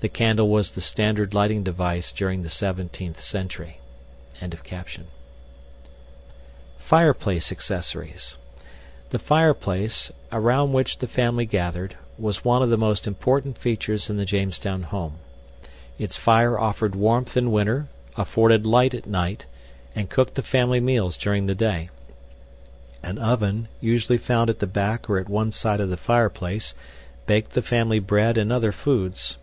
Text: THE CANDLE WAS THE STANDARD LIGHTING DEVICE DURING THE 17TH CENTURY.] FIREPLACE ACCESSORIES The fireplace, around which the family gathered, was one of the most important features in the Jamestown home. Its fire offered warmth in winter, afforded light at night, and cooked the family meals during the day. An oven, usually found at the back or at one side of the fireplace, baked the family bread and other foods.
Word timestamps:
THE 0.00 0.10
CANDLE 0.10 0.50
WAS 0.50 0.72
THE 0.72 0.82
STANDARD 0.82 1.32
LIGHTING 1.32 1.62
DEVICE 1.62 2.12
DURING 2.12 2.42
THE 2.42 2.50
17TH 2.50 3.16
CENTURY.] 3.16 3.78
FIREPLACE 6.78 7.50
ACCESSORIES 7.50 8.36
The 9.08 9.18
fireplace, 9.18 10.12
around 10.30 10.74
which 10.74 10.98
the 10.98 11.08
family 11.08 11.46
gathered, 11.46 11.96
was 12.18 12.44
one 12.44 12.62
of 12.62 12.68
the 12.68 12.76
most 12.76 13.06
important 13.06 13.56
features 13.56 14.10
in 14.10 14.18
the 14.18 14.26
Jamestown 14.26 14.82
home. 14.82 15.20
Its 15.98 16.16
fire 16.18 16.58
offered 16.60 16.94
warmth 16.94 17.34
in 17.34 17.50
winter, 17.50 17.88
afforded 18.14 18.66
light 18.66 18.92
at 18.92 19.06
night, 19.06 19.46
and 19.94 20.10
cooked 20.10 20.34
the 20.34 20.42
family 20.42 20.80
meals 20.80 21.16
during 21.16 21.46
the 21.46 21.54
day. 21.54 21.88
An 23.02 23.16
oven, 23.18 23.68
usually 23.80 24.18
found 24.18 24.50
at 24.50 24.58
the 24.58 24.66
back 24.66 25.08
or 25.08 25.18
at 25.18 25.30
one 25.30 25.50
side 25.50 25.80
of 25.80 25.88
the 25.88 25.96
fireplace, 25.96 26.74
baked 27.26 27.52
the 27.52 27.62
family 27.62 28.00
bread 28.00 28.36
and 28.36 28.52
other 28.52 28.70
foods. 28.70 29.38